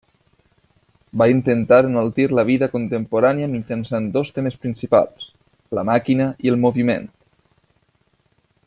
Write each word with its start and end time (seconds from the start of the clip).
Va 1.21 1.27
intentar 1.33 1.77
enaltir 1.89 2.25
la 2.39 2.45
vida 2.47 2.69
contemporània 2.77 3.51
mitjançant 3.53 4.09
dos 4.17 4.33
temes 4.39 4.59
principals: 4.65 5.29
la 5.81 5.85
màquina 5.91 6.31
i 6.47 6.55
el 6.55 6.59
moviment. 6.67 7.09